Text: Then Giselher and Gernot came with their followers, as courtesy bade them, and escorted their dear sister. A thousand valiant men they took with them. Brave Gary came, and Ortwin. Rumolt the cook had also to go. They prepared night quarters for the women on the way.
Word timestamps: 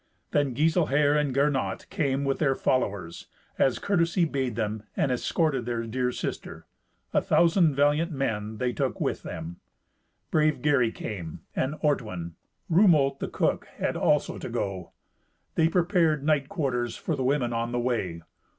Then 0.31 0.55
Giselher 0.55 1.13
and 1.15 1.31
Gernot 1.31 1.87
came 1.91 2.23
with 2.25 2.39
their 2.39 2.55
followers, 2.55 3.27
as 3.59 3.77
courtesy 3.77 4.25
bade 4.25 4.55
them, 4.55 4.81
and 4.97 5.11
escorted 5.11 5.67
their 5.67 5.85
dear 5.85 6.11
sister. 6.11 6.65
A 7.13 7.21
thousand 7.21 7.75
valiant 7.75 8.11
men 8.11 8.57
they 8.57 8.73
took 8.73 8.99
with 8.99 9.21
them. 9.21 9.57
Brave 10.31 10.63
Gary 10.63 10.91
came, 10.91 11.41
and 11.55 11.75
Ortwin. 11.83 12.31
Rumolt 12.67 13.19
the 13.19 13.27
cook 13.27 13.67
had 13.77 13.95
also 13.95 14.39
to 14.39 14.49
go. 14.49 14.91
They 15.53 15.69
prepared 15.69 16.23
night 16.23 16.49
quarters 16.49 16.97
for 16.97 17.15
the 17.15 17.23
women 17.23 17.53
on 17.53 17.71
the 17.71 17.79
way. 17.79 18.23